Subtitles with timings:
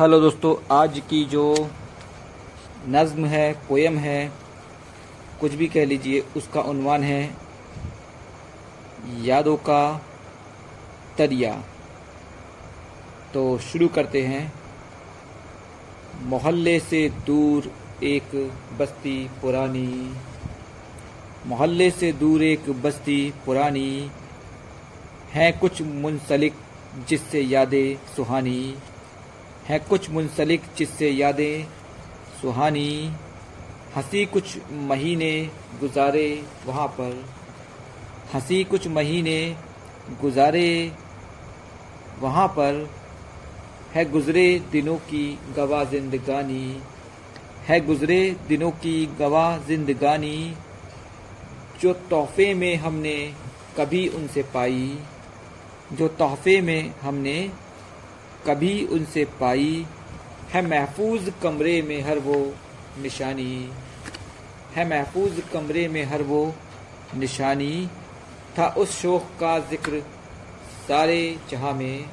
[0.00, 1.70] Hello दोस्तों, आज की जो
[2.88, 4.32] नज़्म है, पोयम है,
[5.40, 7.22] कुछ भी कह लीजिए, उसका उन्वान है
[9.24, 10.02] यादों का
[11.18, 11.52] दरिया
[13.34, 14.52] तो शुरू करते हैं।
[16.24, 17.70] मोहल्ले से दूर
[18.04, 18.34] एक
[18.78, 20.12] बस्ती पुरानी।
[21.46, 24.10] मोहल्ले से दूर एक बस्ती पुरानी।
[25.32, 26.54] है कुछ मुंसलिक
[27.08, 28.76] जिससे यादें सुहानी।
[29.68, 31.64] है कुछ मुंसलिक जिससे यादें
[32.40, 33.12] सुहानी,
[33.96, 37.26] हँसी कुछ महीने गुजारे वहाँ पर।
[38.34, 39.56] हँसी कुछ महीने
[40.20, 40.92] गुजारे
[42.18, 42.90] वहाँ पर।
[43.94, 46.80] है गुज़रे दिनों की गवाह जिंदगानी।
[47.68, 50.54] है गुज़रे दिनों की गवाह जिंदगानी
[51.80, 53.34] जो तोहफे में हमने
[53.76, 54.98] कभी उनसे पाई।
[55.92, 57.50] जो तोहफे में हमने
[58.46, 59.86] कभी उनसे पाई
[60.52, 62.36] है महफूज कमरे में हर वो
[63.02, 63.70] निशानी।
[64.76, 66.54] है महफूज कमरे में हर वो
[67.16, 67.88] निशानी।
[68.58, 70.00] था उस शोक का ज़िक्र
[70.88, 72.04] सारे जहाँ में।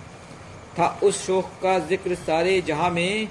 [0.80, 3.28] था उस शोक का ज़िक्र सारे जहाँ में।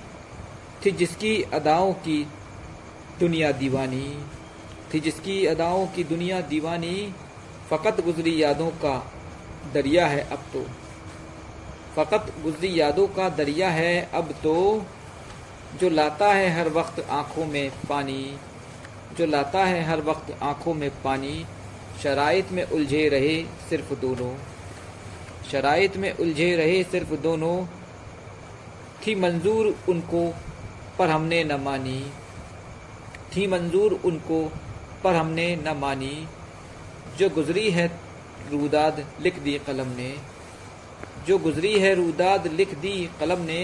[0.86, 2.26] थी जिसकी अदाओं की
[3.20, 4.06] दुनिया दीवानी।
[4.94, 7.14] थी जिसकी अदाओं की दुनिया दीवानी।
[7.70, 8.94] फ़कत गुजरी यादों का
[9.74, 10.66] दरिया है अब तो।
[11.96, 14.86] फ़कत गुजरी यादों का दरिया है, अब तो
[15.80, 18.36] जो लाता है हर वक्त आँखों में पानी,
[19.18, 21.46] जो लाता है हर वक्त आँखों में पानी,
[22.02, 24.34] शराइत में उलझे रहे सिर्फ़ दोनों।
[25.50, 27.66] शराइत में उलझे रहे सिर्फ़ दोनों
[29.06, 30.34] थी मंजूर उनको
[30.98, 32.12] पर हमने न मानी।
[33.36, 34.52] थी मंजूर उनको
[35.04, 36.28] पर हमने न मानी।
[37.18, 37.86] जो गुजरी है
[38.52, 40.16] रूदाद लिख दी कलम ने।
[41.26, 43.62] जो गुजरी है रूदाद लिख दी कलम ने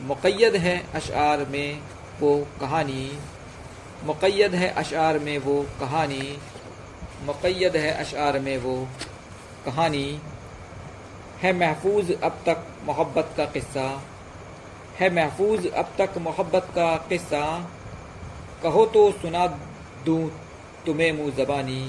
[0.00, 1.80] मुक़ैद है अशार में
[2.20, 3.10] वो कहानी।
[4.04, 6.36] मुक़ैद है अशार में वो कहानी।
[7.26, 8.76] मुक़ैद है अशार में वो
[9.66, 10.20] कहानी।
[11.42, 13.86] है महफूज अब तक मोहब्बत का किस्सा।
[15.00, 17.42] है महफूज अब तक मोहब्बत का किस्सा।
[18.62, 19.46] कहो तो सुना
[20.06, 20.30] दूँ
[20.86, 21.80] तुम्हें मुँह ज़बानी।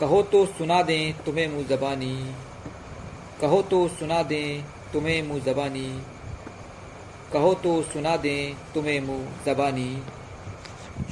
[0.00, 2.14] कहो तो सुना दें तुम्हें मुँह ज़बानी।
[3.40, 6.02] कहो तो सुना दें तुम्हें मुँह ज़बानी।
[7.32, 10.02] कहो तो सुना दें तुम्हें मुँह ज़बानी।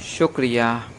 [0.03, 0.92] शुक्रिया।